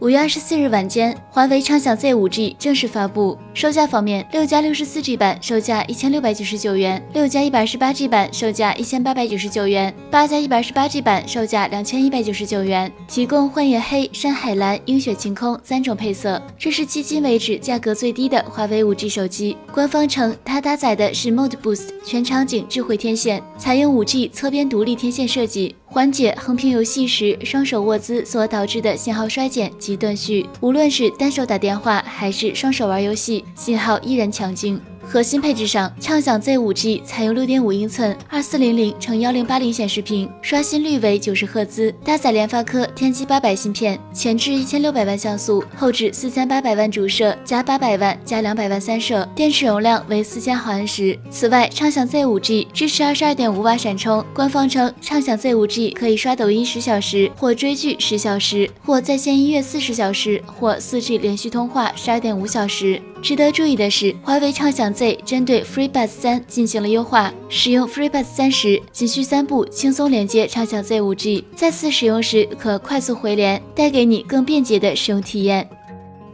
[0.00, 3.38] 五月二十四日晚间，华为畅享 Z 五 G 正式发布。
[3.54, 12.90] 售价方面，六加六十四 G 版售价一千六百九十九元，六加一百二十八 G 版售价一千八百九十九元，八加一百二十八 G 版售价两千一百九十九元。
[13.06, 16.42] 提供幻夜黑、山海蓝、鹰雪晴空三种配色。
[16.58, 19.56] 这是迄今为止价格最低的华为五 G 手机。
[19.72, 25.76] 官方称，它搭载的是 Mode Boost 全场景智慧天线，采用五 G 侧边独立天线设计。
[25.94, 34.80] 缓解横屏游戏时双手握姿所导致的信号衰减及断续，无论是单手打电话还是双手玩游戏，信号依然强劲。
[35.06, 51.16] 核心配置上，畅享 Z 五 G 采用六点五英寸二四零零乘幺零八零显示屏，刷新率为九十赫兹，搭载联发科天玑八百芯片，前置一千六百万像素，后置四千八百万主摄加八百万加两百万三摄，电池容量为四千毫安时。
[51.30, 54.24] 此外，畅享 Z 五 G 支持二十二点五瓦闪充。
[54.34, 63.00] 官方称，畅享 Z 五 G 可以刷抖音十小时，或追剧十小时，或在线音乐四十小时，或四 G 连续通话十二点五小时。
[63.24, 67.32] 值得注意的是，华为畅享 Z 针对 FreeBuds 三进行了优化。
[67.48, 75.66] 使用 FreeBuds 三时，仅需三步轻松连接畅享 Z 五 G，再次使用时可快速回连，带给你更便捷的使用体验。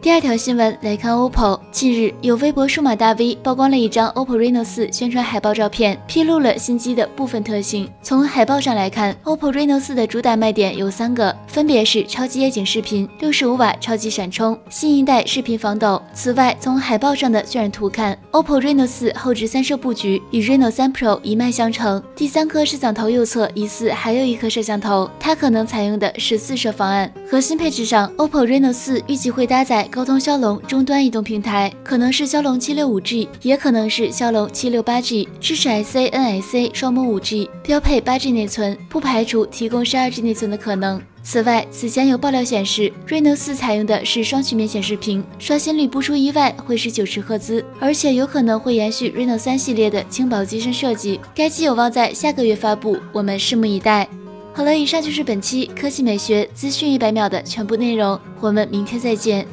[0.02, 7.86] 第二条新闻来看，OPPO 近日有微博数码大 V 曝光了一张 OPPO Reno 四宣传海报照片，披露了新机的部分特性。
[8.02, 16.00] 从海报上来看，OPPO Reno 四的主打卖点有三个，分别是超级夜景视频、六十五瓦超级闪充、新一代视频防抖。
[16.14, 27.12] 此外，从海报上的渲染图看，OPPO Reno 四后置三摄布局与 Reno 三 Pro 一脉相承，第三颗摄像头右侧疑似还有一颗摄像头，它可能采用的是四摄方案。
[27.30, 29.86] 核心配置上，OPPO Reno 四预计会搭载。
[29.90, 41.02] 高通骁龙终端移动平台可能是骁龙七六五 G，也可能是骁龙七六八 G，支持 SA、NSA 双模五 G，标配八 G 内存，不排除提供十二 G 内存的可能。
[41.24, 51.20] 此外，此前有爆料显示，Reno 四采用的是双曲面显示屏，刷新率不出意外会是九十赫兹，而且有可能会延续 Reno 三系列的轻薄机身设计。
[51.34, 54.08] 该机有望在下个月发布，我们拭目以待。
[54.54, 59.46] 好了，以上就是本期科技美学资讯一百秒的全部内容，我们明天再见。